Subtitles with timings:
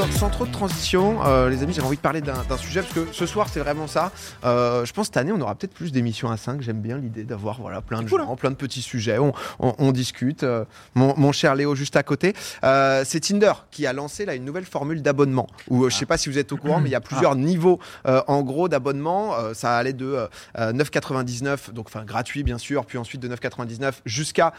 [0.00, 2.94] sans, sans trop de transition, euh, les amis, j'avais envie de parler d'un sujet parce
[2.94, 4.12] que ce soir, c'est vraiment ça.
[4.44, 6.62] Euh, je pense cette année, on aura peut-être plus d'émissions à 5.
[6.62, 9.18] J'aime bien l'idée d'avoir voilà, plein de gens, plein de petits sujets.
[9.18, 10.42] On, on- on discute.
[10.42, 10.64] Euh,
[10.94, 12.34] mon, mon cher Léo, juste à côté.
[12.62, 15.46] C'est Tinder qui a lancé là, une nouvelle formule d'abonnement.
[15.68, 17.78] Où, je sais pas si vous êtes au courant, mais il y a plusieurs niveaux
[18.04, 19.34] en gros d'abonnement.
[19.54, 20.26] Ça allait de euh,
[20.58, 24.52] euh, 9,99, donc enfin gratuit bien sûr, puis ensuite de 9,99 jusqu'à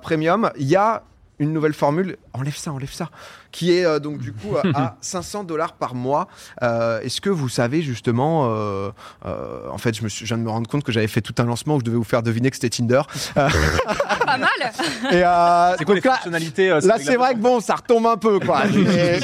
[0.00, 0.50] premium.
[0.58, 1.02] Il y a
[1.38, 3.10] une nouvelle formule, enlève ça, enlève ça,
[3.52, 6.28] qui est euh, donc du coup à 500 dollars par mois.
[6.62, 8.90] Euh, Est-ce que vous savez justement, euh,
[9.26, 11.20] euh, en fait, je, me suis, je viens de me rendre compte que j'avais fait
[11.20, 13.02] tout un lancement où je devais vous faire deviner que c'était Tinder.
[13.36, 13.48] Euh,
[14.26, 14.48] Pas mal
[15.12, 17.76] et, euh, C'est quoi les là, fonctionnalités euh, Là, c'est la- vrai que bon, ça
[17.76, 18.62] retombe un peu, quoi.
[18.74, 19.20] Et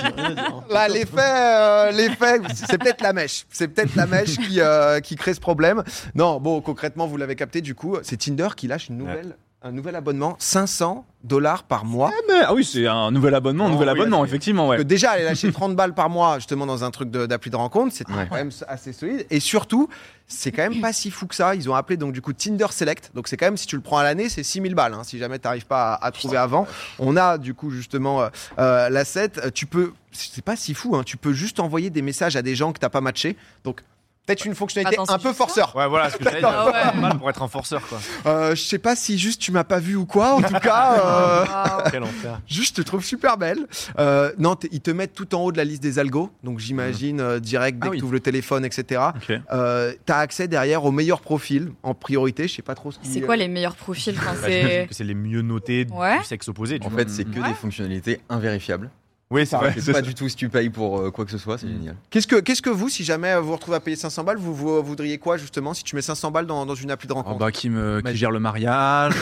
[0.70, 3.44] là, l'effet, euh, l'effet, c'est peut-être la mèche.
[3.50, 5.82] C'est peut-être la mèche qui, euh, qui crée ce problème.
[6.14, 9.72] Non, bon, concrètement, vous l'avez capté, du coup, c'est Tinder qui lâche une nouvelle, un
[9.72, 12.10] nouvel abonnement, 500 dollars par mois.
[12.44, 14.66] Ah oui, c'est un nouvel abonnement, un Oh, nouvel oui, abonnement, effectivement.
[14.68, 14.78] Ouais.
[14.78, 17.56] Que déjà, aller lâcher 30 balles par mois, justement, dans un truc de- d'appli de,
[17.56, 18.26] rencontre, c'est Ouais.
[18.28, 19.24] quand même assez solide.
[19.30, 19.88] Et surtout,
[20.26, 21.54] c'est quand même pas si fou que ça.
[21.54, 23.12] Ils ont appelé donc du coup Tinder Select.
[23.14, 24.94] Donc c'est quand même, si tu le prends à l'année, c'est 6000 balles.
[24.94, 26.66] hein, si jamais tu n'arrives pas à, à trouver avant.
[26.98, 28.28] On a du coup justement euh,
[28.58, 29.30] euh, l'asset.
[29.54, 32.56] Tu peux, c'est pas si fou, hein, tu peux juste envoyer des messages à des
[32.56, 33.36] gens que t'as pas matché.
[33.64, 33.82] Donc
[34.26, 35.74] peut-être une fonctionnalité Attends, un peu forceur.
[35.76, 36.48] Ouais, voilà, ce que j'allais dire.
[36.48, 36.72] Ah ouais.
[36.72, 37.98] Pas mal pour être un forceur, quoi.
[38.26, 40.34] Euh, je sais pas si juste tu m'as pas vu ou quoi.
[40.34, 41.82] En tout cas.
[41.94, 42.40] euh, enfer.
[42.46, 43.66] Juste, je te trouve super belle.
[43.98, 46.30] Euh, non, ils te mettent tout en haut de la liste des algos.
[46.44, 47.98] Donc, j'imagine euh, direct dès Ah que oui.
[47.98, 49.00] tu ouvres le téléphone, etc.
[49.16, 49.38] Ok.
[49.52, 52.48] Euh, tu as accès derrière aux meilleurs profils en priorité.
[52.48, 54.86] Je sais pas trop ce C'est quoi les meilleurs profils enfin, c'est...
[54.88, 56.18] que c'est les mieux notés du Ouais.
[56.24, 56.78] sexe opposé.
[56.78, 56.96] du En coup.
[56.96, 57.48] fait, c'est que Ouais.
[57.48, 58.90] des fonctionnalités invérifiables.
[59.32, 59.74] Oui, c'est vrai.
[59.78, 61.96] C'est pas du tout si tu payes pour euh, quoi que ce soit, c'est génial.
[62.10, 64.54] Qu'est-ce que, qu'est-ce que vous, si jamais vous vous retrouvez à payer 500 balles, vous,
[64.54, 67.16] vous voudriez quoi justement si tu mets 500 balles dans, dans une appli de Oh,
[67.16, 69.14] rencontre bah, qui, me, qui gère le mariage,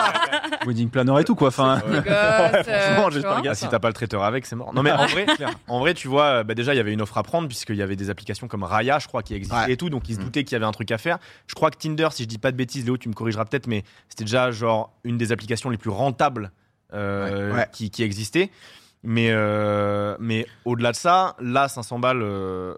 [0.66, 1.48] wedding planner et tout quoi.
[1.48, 4.72] Enfin, Les gosses, euh, Franchement, tu Ah, si t'as pas le traiteur avec, c'est mort.
[4.74, 5.26] Non mais en vrai,
[5.68, 7.76] en vrai, tu vois, euh, bah, déjà il y avait une offre à prendre puisqu'il
[7.76, 9.72] y avait des applications comme Raya, je crois, qui existaient Ouais.
[9.72, 10.24] et tout, donc ils se Mm.
[10.24, 11.18] doutaient qu'il y avait un truc à faire.
[11.46, 13.66] Je crois que Tinder, si je dis pas de bêtises, Léo, tu me corrigeras peut-être,
[13.68, 16.50] mais c'était déjà genre une des applications les plus rentables
[16.94, 17.56] euh, Ouais.
[17.58, 17.68] Ouais.
[17.72, 18.50] Qui, qui existait.
[19.08, 22.74] Mais, euh, mais au-delà de ça, là, 500 balles, euh,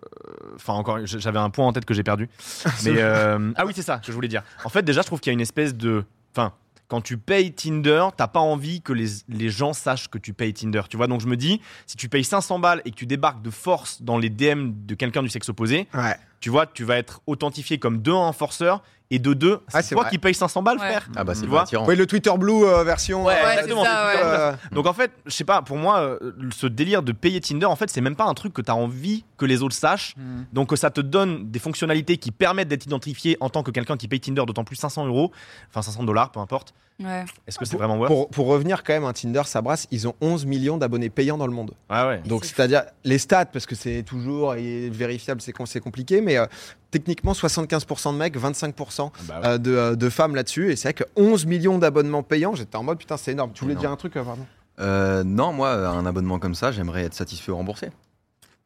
[0.57, 2.29] enfin encore, j- j'avais un point en tête que j'ai perdu.
[2.85, 4.43] mais euh, ah oui, c'est ça que je voulais dire.
[4.65, 6.05] En fait, déjà, je trouve qu'il y a une espèce de,
[6.37, 6.53] enfin,
[6.87, 10.53] quand tu payes Tinder, t'as pas envie que les, les gens sachent que tu payes
[10.53, 10.83] Tinder.
[10.91, 13.41] Tu vois, donc je me dis, si tu payes 500 balles et que tu débarques
[13.43, 16.17] de force dans les DM de quelqu'un du sexe opposé, Ouais.
[16.41, 19.95] tu vois, tu vas être authentifié comme de un forceur et de deux, Ah, c'est
[19.95, 20.11] toi vrai.
[20.11, 20.87] qui payes 500 balles, Ouais.
[20.89, 21.09] frère.
[21.17, 21.87] Ah bah c'est Tu pas vois attirant.
[21.87, 23.25] Oui, le Twitter Blue euh, version.
[23.25, 24.21] Ouais, euh, exactement, ça, ouais.
[24.23, 26.19] euh, Donc en fait, je sais pas, pour moi, euh,
[26.55, 28.77] ce délire de payer Tinder, en fait, c'est même pas un truc que tu as
[28.77, 30.15] envie que les autres sachent.
[30.17, 30.43] Mm.
[30.53, 34.09] Donc ça te donne des fonctionnalités qui permettent d'être identifié en tant que quelqu'un qui
[34.09, 35.33] paye Tinder, d'autant plus 500 euros,
[35.71, 36.75] enfin 500 dollars, peu importe.
[37.03, 37.25] Ouais.
[37.47, 38.09] Est-ce que c'est vraiment worth?
[38.09, 39.87] pour, pour revenir quand même, un Tinder, ça brasse.
[39.93, 41.71] Ils ont 11 millions d'abonnés payants dans le monde.
[41.89, 42.21] Ouais, ouais.
[42.27, 46.21] Donc, C'est c'est-à-dire les stats, parce que c'est toujours et vérifiable, c'est com- c'est compliqué,
[46.21, 46.47] mais euh,
[46.91, 49.47] techniquement, 75% de mecs, 25% Bah ouais.
[49.47, 50.71] euh, de, euh, de femmes là-dessus.
[50.73, 53.53] Et c'est vrai que 11 millions d'abonnements payants, j'étais en mode putain, c'est énorme.
[53.55, 54.47] Tu voulais dire un truc, euh, pardon?
[54.81, 57.91] Euh, non, moi, un abonnement comme ça, j'aimerais être satisfait ou remboursé.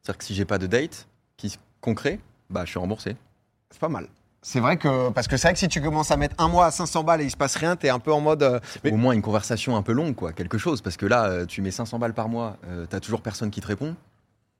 [0.03, 1.07] C'est-à-dire que si j'ai pas de date
[1.37, 2.19] qui concret,
[2.51, 3.17] bah je suis remboursé.
[3.71, 4.07] C'est pas mal.
[4.45, 6.67] C'est vrai que, parce que c'est vrai que si tu commences à mettre un mois
[6.67, 8.43] à 500 balles et il se passe rien, t'es un peu en mode.
[8.43, 10.83] euh, mais- Au moins une conversation un peu longue, quoi, quelque chose.
[10.83, 13.61] Parce que là, euh, tu mets 500 balles par mois, euh, t'as toujours personne qui
[13.61, 13.95] te répond.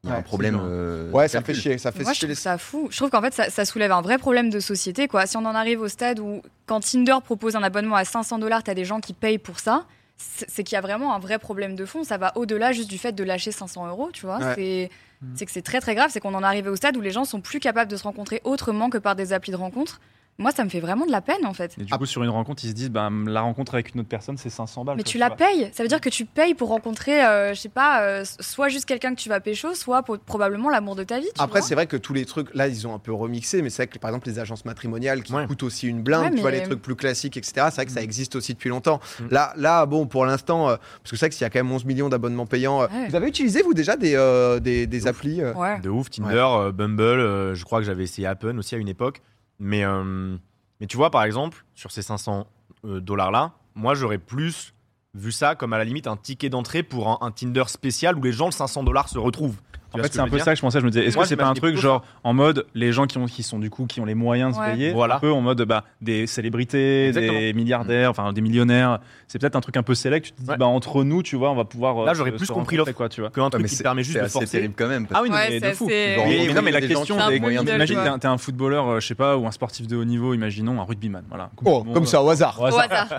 [0.05, 0.59] Il y a Ouais, un problème.
[0.61, 1.79] euh, ouais, ça fait chier.
[1.79, 2.35] Ça fait Moi, je chier trouve les.
[2.35, 2.89] ça fou.
[2.91, 5.07] Je trouve qu'en fait, ça, ça soulève un vrai problème de société.
[5.07, 5.27] Quoi.
[5.27, 8.65] Si on en arrive au stade où, quand Tinder propose un abonnement à 500 dollars,
[8.65, 9.85] tu as des gens qui payent pour ça,
[10.17, 12.03] c'est qu'il y a vraiment un vrai problème de fond.
[12.03, 14.39] Ça va au-delà juste du fait de lâcher 500 euros, tu vois.
[14.39, 14.55] Ouais.
[14.57, 14.91] C'est
[15.23, 15.37] Mm.
[15.37, 16.11] c'est que c'est très très grave.
[16.13, 18.03] C'est qu'on en est arrivé au stade où les gens sont plus capables de se
[18.03, 20.01] rencontrer autrement que par des applis de rencontre.
[20.39, 21.75] Moi, ça me fait vraiment de la peine, en fait.
[21.79, 24.09] Et du coup, sur une rencontre, ils se disent, bah, la rencontre avec une autre
[24.09, 24.97] personne, c'est 500 balles.
[24.97, 25.37] Mais tu la vois.
[25.37, 25.71] payes.
[25.75, 28.87] Ça veut dire que tu payes pour rencontrer, euh, je sais pas, euh, soit juste
[28.87, 31.27] quelqu'un que tu vas pécho, soit pour- probablement l'amour de ta vie.
[31.35, 33.69] tu Après, c'est vrai que tous les trucs, là, ils ont un peu remixé, mais
[33.71, 35.47] c'est vrai que par exemple, les agences matrimoniales qui Ouais.
[35.47, 37.53] coûtent aussi une blinde, Ouais, tu vois, les trucs plus classiques, etc.
[37.69, 39.01] C'est vrai que ça existe aussi depuis longtemps.
[39.21, 39.25] Mm.
[39.31, 41.59] Là, là, bon, pour l'instant, euh, parce que c'est vrai que s'il y a quand
[41.63, 43.09] même 11 millions d'abonnements payants, euh, Ouais.
[43.11, 45.79] vous avez utilisé, vous, déjà des, euh, des, des applis euh, Ouais.
[45.81, 48.89] De ouf, Tinder, euh, Bumble, euh, je crois que j'avais essayé Appen aussi à une
[48.89, 49.21] époque.
[49.59, 50.37] Mais, euh,
[50.81, 52.47] mais tu vois, par exemple, sur ces 500
[52.85, 54.75] euh, dollars-là, moi j'aurais plus
[55.15, 58.23] vu ça comme à la limite un ticket d'entrée pour un, un Tinder spécial où
[58.23, 59.61] les gens, le 500 dollars se retrouvent.
[59.95, 60.81] Tu En fait, ce c'est un peu ça que je pensais.
[60.81, 63.19] Je me disais, est-ce que c'est pas un truc genre en mode les gens qui
[63.19, 64.67] ont qui sont du coup qui ont les moyens de Ouais.
[64.67, 65.17] se payer, Voilà.
[65.17, 67.39] un peu en mode bah des célébrités, Exactement.
[67.39, 69.01] des milliardaires, enfin des millionnaires.
[69.29, 70.27] C'est peut-être un truc un peu select.
[70.27, 70.57] Tu te dis Ouais.
[70.57, 71.99] bah entre nous, tu vois, on va pouvoir.
[72.03, 72.93] euh, Là, j'aurais plus compris l'offre.
[72.93, 73.31] quoi, tu vois.
[73.31, 74.47] Qu'un truc qui c'est te permet juste c'est de forcer.
[74.49, 75.07] terrible quand même.
[75.13, 75.89] Ah oui, c'est de fou.
[76.55, 79.51] non, mais la question, c'est imagine, t'es un- footballeur, euh, je sais pas, ou un
[79.53, 81.51] sportif de haut niveau, imaginons un rugbyman, voilà.
[81.65, 82.61] Oh, comme ça, au hasard.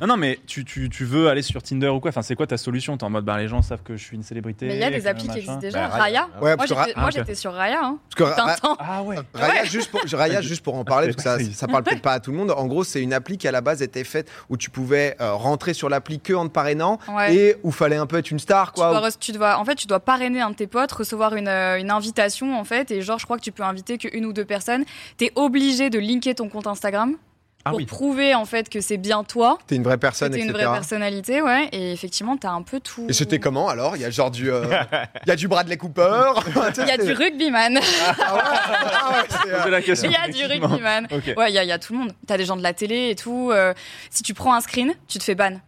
[0.02, 2.10] Non, non, mais tu, tu, tu veux aller sur Tinder ou quoi?
[2.10, 2.98] Enfin, c'est quoi ta solution?
[2.98, 4.68] T'es en mode, bah, les gens savent que je suis une célébrité.
[4.68, 5.88] Mais il y a des applis qui existent déjà.
[5.88, 6.28] Bah, Raya.
[6.42, 7.80] Ouais, Moi, j'étais ah, j'étais sur Raya.
[7.84, 7.98] Hein.
[8.16, 8.76] Parce que Ra-.
[8.80, 9.18] Ah ouais.
[9.34, 12.14] Raya, juste pour, Raya, juste pour en parler, parce que ça, ça parle peut-être pas
[12.14, 12.52] à tout le monde.
[12.52, 15.34] En gros, c'est une appli qui à la base était faite où tu pouvais euh,
[15.34, 17.36] rentrer sur l'appli que en te parrainant Ouais.
[17.36, 19.12] et où fallait un peu être une star, Tu dois, quoi.
[19.12, 21.92] tu dois, en fait, tu dois parrainer un de tes potes, recevoir une, euh, une
[21.92, 24.86] invitation, en fait, et genre, je crois que tu peux inviter qu'une ou deux personnes.
[25.18, 27.16] T'es obligé de linker ton compte Instagram
[27.66, 27.86] Ah pour oui.
[27.86, 31.42] prouver, en fait, que c'est bien toi, T'es une vraie personne, t'es une vraie personnalité,
[31.42, 31.70] ouais.
[31.72, 33.06] Et effectivement, t'as un peu tout.
[33.08, 33.96] Et c'était comment alors?
[33.96, 34.66] Il y a genre du, euh,
[35.26, 36.24] il y a du Bradley Cooper?
[36.78, 37.78] Il y a du rugbyman.
[38.20, 40.10] Ah ouais, ah ouais, c'est, euh, Posez la question.
[40.10, 41.08] Il y a du rugbyman.
[41.38, 42.12] Ouais, il y, a- il y a tout le monde.
[42.28, 43.50] T'as des gens de la télé et tout.
[43.54, 43.74] euh,
[44.10, 45.62] si tu prends un screen, tu te fais ban.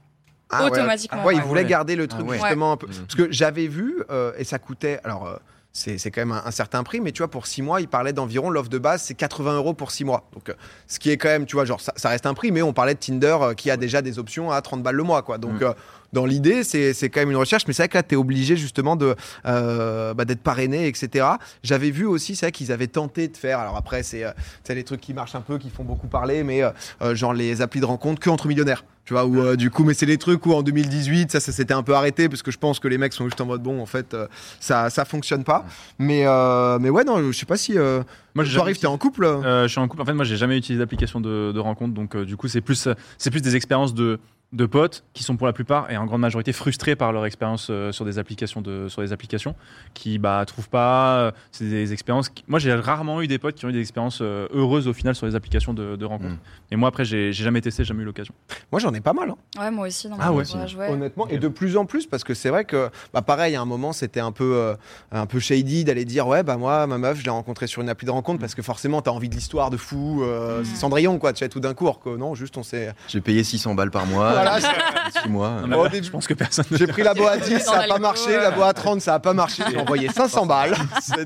[0.49, 0.71] ah ouais.
[0.71, 1.23] automatiquement.
[1.23, 2.39] Ouais, ils voulaient garder le truc Ah ouais.
[2.39, 2.87] justement un peu.
[2.87, 4.99] Parce que j'avais vu, euh, et ça coûtait.
[5.05, 5.35] Alors, euh,
[5.77, 7.87] c'est c'est quand même un, un certain prix, mais tu vois, pour 6 mois, ils
[7.89, 10.23] parlaient d'environ l'offre de base, c'est 80 euros pour 6 mois.
[10.33, 10.53] Donc, euh,
[10.87, 12.71] ce qui est quand même, tu vois, genre, ça, ça reste un prix, mais on
[12.71, 15.37] parlait de Tinder euh, qui a déjà des options à 30 balles le mois, quoi.
[15.37, 15.73] Donc, Mhm.
[16.15, 18.15] Euh, dans l'idée, c'est c'est quand même une recherche, mais c'est vrai que là, tu
[18.15, 19.15] es obligé justement de
[19.45, 21.25] euh, bah, d'être parrainé, etc.
[21.63, 23.59] J'avais vu aussi, c'est vrai qu'ils avaient tenté de faire.
[23.59, 24.31] Alors après, c'est euh,
[24.63, 26.71] c'est les trucs qui marchent un peu, qui font beaucoup parler, mais euh,
[27.01, 28.83] euh, genre les applis de rencontre que entre millionnaires.
[29.05, 31.51] Tu vois, où euh, du coup, mais c'est les trucs où en 2018, ça, ça
[31.51, 33.61] s'était un peu arrêté parce que je pense que les mecs sont juste en mode
[33.61, 34.27] bon, en fait, euh,
[34.59, 35.63] ça, ça fonctionne pas.
[35.99, 37.77] Mais, euh, mais ouais, non, je sais pas si.
[37.77, 38.01] Euh,
[38.33, 39.25] Moi, arrives, t'es en couple.
[39.25, 40.01] Euh, je suis en couple.
[40.01, 42.61] En fait, moi, j'ai jamais utilisé d'application de, de rencontre, donc euh, du coup, c'est
[42.61, 44.19] plus, euh, c'est plus des expériences de,
[44.55, 47.67] de potes qui sont pour la plupart et en grande majorité frustrés par leur expérience
[47.69, 49.53] euh, sur des applications de, sur des applications
[49.93, 51.17] qui bah trouvent pas.
[51.17, 52.29] euh, c'est des expériences.
[52.29, 54.93] qui- Moi, j'ai rarement eu des potes qui ont eu des expériences euh, heureuses au
[54.93, 56.35] final sur les applications de, de rencontre.
[56.35, 56.71] Mm.
[56.71, 58.33] Et moi, après, j'ai j'ai jamais testé, jamais eu l'occasion.
[58.71, 59.29] Moi, j'en ai pas mal.
[59.29, 59.35] hein.
[59.59, 60.07] Ouais, moi aussi.
[60.09, 60.43] Dans Ah mon ouais.
[60.47, 60.89] entourage, ouais.
[60.89, 63.65] honnêtement et de plus en plus parce que c'est vrai que bah pareil à un
[63.65, 64.75] moment c'était un peu euh,
[65.11, 67.89] un peu shady d'aller dire ouais bah moi ma meuf je l'ai rencontrée sur une
[67.89, 70.65] appli de rencontre parce que forcément t'as envie de l'histoire de fou euh, Mm.
[70.65, 73.43] c'est Cendrillon quoi tu sais tout d'un coup que non juste on s'est J'ai payé
[73.43, 74.44] 600 balles par mois.
[74.45, 75.61] Voilà, 6 mois.
[75.61, 76.65] Non, mais Au là, début- je pense que personne.
[76.71, 78.73] ne- j'ai pris la boa à 10 Dans ça a pas marché la boa à
[78.73, 80.75] 30 ça a pas marché j'ai envoyé 500 balles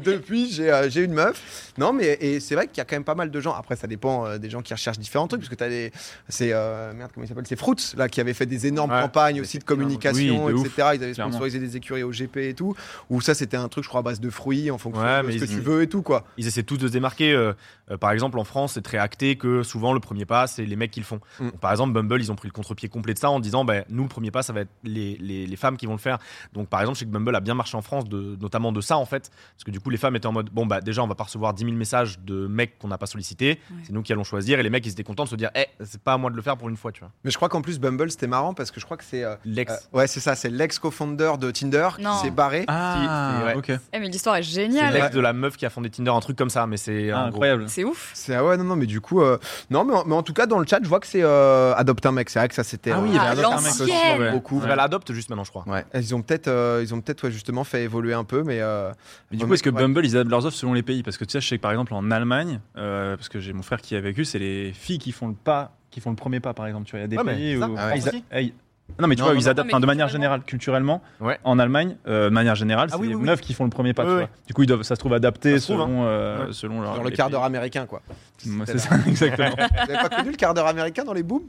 [0.04, 3.04] depuis j'ai euh, une meuf non mais et c'est vrai qu'il y a quand même
[3.04, 5.50] pas mal de gens après ça dépend euh, des gens qui recherchent différents trucs parce
[5.50, 5.92] que t'as des
[6.28, 9.02] c'est euh, merde comment il s'appelle c'est Fruits là qui avait fait des énormes Ouais.
[9.02, 11.32] campagnes aussi de communication Oui, de etc ils avaient clairement.
[11.32, 12.76] sponsorisé des écuries au GP et tout
[13.10, 15.32] où ça c'était un truc je crois à base de fruits en fonction Ouais, de
[15.32, 17.32] ce que ils- tu veux et tout quoi Ils essaient tous de se démarquer.
[17.34, 17.54] euh,
[17.92, 20.76] euh, par exemple, en France, c'est très acté que souvent le premier pas, c'est les
[20.76, 21.20] mecs qui le font.
[21.40, 21.46] Mm.
[21.50, 23.84] Donc, par exemple, Bumble, ils ont pris le contre-pied complet de ça en disant, bah,
[23.90, 26.18] nous, le premier pas, ça va être les, les, les femmes qui vont le faire.
[26.54, 28.82] Donc, par exemple, je sais que Bumble a bien marché en France, de, notamment de
[28.82, 29.32] ça, en fait.
[29.56, 31.24] Parce que du coup, les femmes étaient en mode, bon, bah, déjà, on va pas
[31.24, 33.60] recevoir 10 000 messages de mecs qu'on n'a pas sollicités.
[33.72, 33.78] Ouais.
[33.84, 34.60] C'est nous qui allons choisir.
[34.60, 36.36] Et les mecs, ils étaient contents de se dire, eh, c'est pas à moi de
[36.36, 37.12] le faire pour une fois, tu vois.
[37.24, 39.36] mais je crois qu'en plus Bumble c'était marrant parce que je crois que c'est euh,
[39.46, 39.72] L'ex.
[39.72, 42.12] euh, ouais c'est ça c'est l'ex co-founder de Tinder Non.
[42.16, 43.56] qui s'est barré Ah, Si, ouais.
[43.56, 43.80] ok.
[43.94, 44.94] Eh, mais l'histoire est C'est géniale.
[44.94, 46.66] l'ex de la meuf qui a fondé Tinder, un truc comme ça.
[46.68, 47.66] Mais c'est Ah, incroyable.
[47.70, 48.12] C'est ouf.
[48.14, 49.38] c'est ah ouais non non mais du coup euh,
[49.70, 51.74] non mais en, mais en tout cas dans le chat je vois que c'est euh,
[51.76, 53.48] adopte un mec c'est vrai que ça c'était Ah oui, euh, il y avait Ah,
[53.48, 54.20] un autre mec aussi, l'ancienne.
[54.22, 54.32] ouais.
[54.32, 55.66] beaucoup Elle adopte juste maintenant, je crois.
[55.94, 58.92] ils ont peut-être euh, ils ont peut-être ouais, justement fait évoluer un peu mais euh,
[59.32, 59.82] Mais du coup, est-ce que ouais.
[59.82, 61.04] Bumble, ils adaptent leurs offres selon les pays?
[61.04, 63.54] Parce que tu sais, je sais que par exemple en Allemagne, euh, parce que j'ai
[63.54, 66.16] mon frère qui a vécu, c'est les filles qui font le pas, qui font le
[66.16, 66.86] premier pas, par exemple.
[66.86, 68.54] Tu vois, il y a des pays où ah ils
[68.98, 71.02] non mais tu Non, vois, non, ils adaptent Non, de manière générale, culturellement.
[71.20, 71.40] Ouais.
[71.44, 73.28] En Allemagne, euh, de manière générale, Ah c'est oui, les oui, oui.
[73.28, 74.04] meufs qui font le premier pas.
[74.04, 74.20] Oui, tu oui.
[74.22, 74.30] vois.
[74.48, 76.54] Du coup, ils doivent, ça se trouve adapté trouve, selon, euh, Ouais.
[76.54, 76.96] selon leur.
[76.96, 78.02] genre le quart d'heure américain quoi
[78.38, 79.50] C'est ça, exactement.
[79.56, 81.44] vous avez pas connu le quart d'heure américain dans les booms?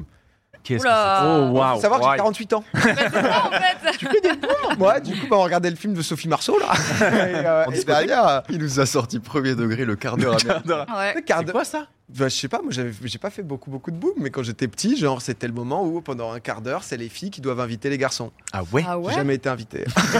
[0.62, 1.22] Qu'est-ce Oula.
[1.24, 4.78] oh faut savoir que j'ai 48 ans Mais c'est ça, en fait.
[4.78, 7.72] ouais du coup bah, on regardait le film de Sophie Marceau là et, euh, En
[7.72, 10.36] et derrière euh, Il nous a sorti premier degré le quart d'heure.
[10.40, 10.86] américain.
[10.96, 11.14] Ouais.
[11.14, 11.86] le quart C'est d'heure quoi ça?
[12.18, 14.66] Bah, je sais pas, moi j'ai pas fait beaucoup beaucoup de boom, mais quand j'étais
[14.68, 17.60] petit, genre c'était le moment où pendant un quart d'heure, c'est les filles qui doivent
[17.60, 18.32] inviter les garçons.
[18.52, 19.84] Ah ouais Ah ouais J'ai jamais été invité.
[19.86, 20.00] Oh,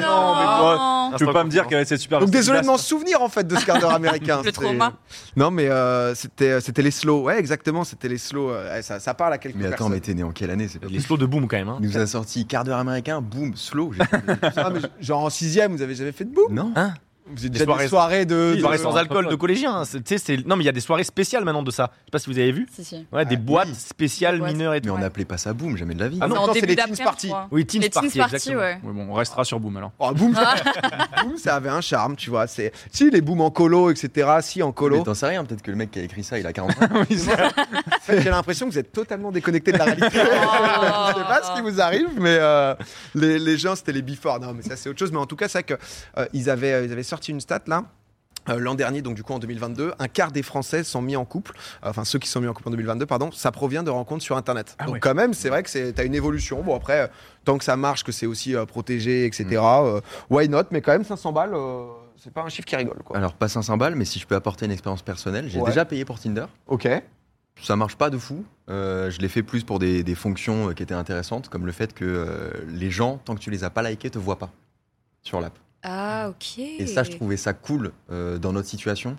[0.00, 1.16] non, mais non.
[1.16, 2.20] Tu peux pas me dire qu'elle c'est super.
[2.20, 4.40] Donc désolé de m'en souvenir en fait de ce quart d'heure américain.
[4.44, 4.92] Le trauma.
[5.36, 8.50] Non mais euh, c'était c'était les slow, ouais exactement, c'était les slow.
[8.50, 9.92] euh, ouais, ça, ça parle à quelques Mais attends, personnes.
[9.92, 11.68] mais t'es né en quelle année c'est pas Les slows de boom quand même.
[11.68, 11.78] Hein.
[11.80, 13.92] Il nous a sorti quart d'heure américain, boum, slow.
[14.56, 16.52] Ah, mais genre en sixième, vous avez jamais fait de boom?
[16.54, 16.72] Non
[17.26, 18.56] Vous êtes Des déjà soirées- des soirées de.
[18.60, 19.76] Soirées sans alcool de collégiens.
[19.80, 19.84] hein.
[19.84, 21.90] C'est- Non, mais il y a des soirées spéciales maintenant de ça.
[21.92, 22.66] Je sais pas si vous avez vu.
[22.72, 23.06] Si, si.
[23.12, 23.74] Ouais, des Ah, boîtes oui.
[23.74, 24.52] spéciales Des boîtes.
[24.52, 24.90] mineures et Mais tout.
[24.90, 25.00] on Ouais.
[25.00, 26.18] n'appelait pas ça boum, jamais de la vie.
[26.20, 27.30] Ah non, C'est les teens party.
[27.50, 28.60] Oui, Teens Party, exactement.
[28.60, 28.80] ouais.
[28.82, 29.92] Ouais, bon, on restera sur Boom alors.
[29.98, 30.54] Oh, boom, Ah.
[31.22, 32.46] boom, ça avait un charme, tu vois.
[32.46, 34.28] C'est si les booms en colo, etc.
[34.42, 35.02] Si en Mais colo.
[35.02, 36.88] t'en sais rien, peut-être que le mec qui a écrit ça, il a 40 ans.
[38.08, 40.08] J'ai l'impression que vous êtes totalement déconnecté de la réalité.
[40.12, 42.74] Je sais pas ce qui vous arrive, mais euh,
[43.14, 44.40] les, les gens, c'était les before.
[44.40, 45.12] Non, mais ça, c'est autre chose.
[45.12, 45.78] Mais en tout cas, c'est vrai
[46.32, 47.84] qu'ils avaient, euh, ils avaient sorti une stat là.
[48.48, 51.24] euh, L'an dernier, donc du coup en 2022, un quart des Français sont mis en
[51.24, 51.52] couple,
[51.84, 54.24] euh, enfin ceux qui sont mis en couple en 2022, pardon, ça provient de rencontres
[54.24, 54.74] sur Internet.
[54.78, 55.00] Ah donc ouais.
[55.00, 56.62] quand même, c'est vrai que c'est t'as une évolution.
[56.62, 57.06] Bon après, euh,
[57.44, 59.44] tant que ça marche, que c'est aussi euh, protégé, etc.
[59.62, 60.00] euh,
[60.30, 60.64] why not?
[60.70, 61.54] Mais quand même 500 balles,
[62.16, 63.16] c'est pas un chiffre qui rigole quoi.
[63.16, 65.68] Alors, pas 500 balles, mais si je peux apporter une expérience personnelle, j'ai Ouais.
[65.70, 66.46] déjà payé pour Tinder.
[66.66, 66.88] Ok.
[67.60, 68.44] Ça marche pas de fou.
[68.70, 71.92] Euh, je l'ai fait plus pour des, des fonctions qui étaient intéressantes, comme le fait
[71.92, 74.50] que euh, les gens, tant que tu les as pas likés, te voient pas
[75.22, 75.52] sur l'app.
[75.82, 76.58] Ah, ok.
[76.58, 79.16] Et ça, je trouvais ça cool euh, dans notre situation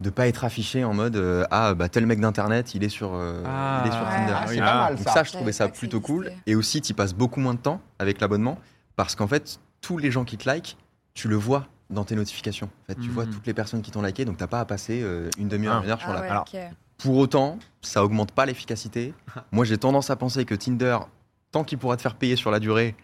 [0.00, 3.14] de pas être affiché en mode euh, ah bah tel mec d'internet il est sur
[3.14, 3.80] euh, Ah.
[3.82, 4.32] il est sur Ouais, Tinder.
[4.36, 5.24] ah, c'est Ah, pas mal Donc ça.
[5.24, 6.32] je trouvais ça plutôt cool.
[6.46, 8.58] Et aussi, tu passes beaucoup moins de temps avec l'abonnement
[8.96, 10.76] parce qu'en fait, tous les gens qui te like,
[11.14, 12.68] tu le vois dans tes notifications.
[12.82, 15.00] En fait, tu vois toutes les personnes qui t'ont liké, donc t'as pas à passer
[15.02, 15.84] euh, une demi-heure, Ah.
[15.84, 16.20] une heure sur Ah la.
[16.20, 16.44] ouais, Alors.
[16.98, 19.14] Pour autant, ça augmente pas l'efficacité.
[19.52, 20.98] Moi, j'ai tendance à penser que Tinder,
[21.52, 22.94] tant qu'il pourra te faire payer sur la durée,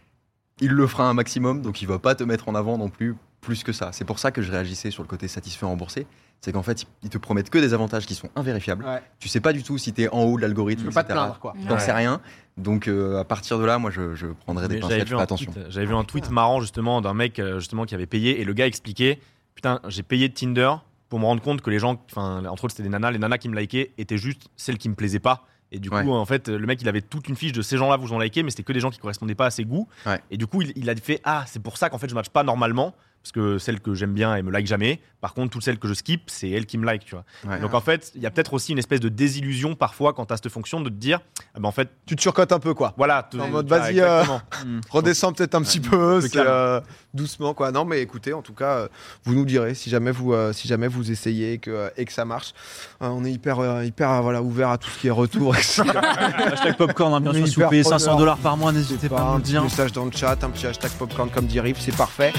[0.60, 3.16] il le fera un maximum, donc il va pas te mettre en avant non plus
[3.40, 3.90] plus que ça.
[3.92, 6.06] C'est pour ça que je réagissais sur le côté satisfait remboursé.
[6.40, 8.84] C'est qu'en fait, ils te promettent que des avantages qui sont invérifiables.
[8.84, 9.02] Ouais.
[9.18, 10.82] Tu sais pas du tout si tu es en haut de l'algorithme.
[10.82, 11.18] Tu peux pas te etc.
[11.24, 11.54] plaindre, quoi.
[11.68, 11.80] T'en Ouais.
[11.80, 12.20] sais rien.
[12.56, 15.50] Donc euh, à partir de là, moi, je, je prendrais des pincettes, attention.
[15.50, 18.44] tweet- J'avais vu un tweet marrant justement d'un mec euh, justement qui avait payé et
[18.44, 19.18] le gars expliquait
[19.56, 20.72] putain j'ai payé de Tinder
[21.08, 23.38] pour me rendre compte que les gens enfin entre autres c'était des nanas les nanas
[23.38, 26.04] qui me likaient étaient juste celles qui me plaisaient pas et du Ouais.
[26.04, 28.12] coup en fait le mec il avait toute une fiche de ces gens là vous
[28.12, 30.20] ont liké mais c'était que des gens qui correspondaient pas à ses goûts Ouais.
[30.30, 32.28] et du coup il, il a fait ah c'est pour ça qu'en fait je match
[32.28, 35.62] pas normalement parce que celles que j'aime bien elles me like jamais par contre toutes
[35.62, 37.60] celles que je skip c'est elles qui me like tu vois Ouais.
[37.60, 40.36] donc en fait il y a peut-être aussi une espèce de désillusion parfois quand t'as
[40.36, 41.20] cette fonction de te dire
[41.54, 42.94] ah ben en fait Tu te surcotes un peu, quoi.
[42.96, 44.40] voilà te- En mode, vas-y, euh, exactement.
[44.90, 46.80] Redescends peut-être un petit peu, euh,
[47.14, 47.70] doucement quoi.
[47.72, 48.88] Non mais écoutez, en tout cas, euh,
[49.24, 52.12] vous nous direz si jamais vous, euh, si jamais vous essayez et que, et que
[52.12, 52.52] ça marche.
[53.02, 55.54] Euh, on est hyper, euh, hyper euh, voilà, ouvert à tout ce qui est retour.
[55.56, 58.00] Hashtag popcorn, hein, bien sûr, si vous payez preneur.
[58.00, 59.62] 500 dollars par mois, n'hésitez pas à un nous le petit dire.
[59.62, 62.32] message dans le chat, un petit hashtag popcorn comme dit Riff, c'est parfait.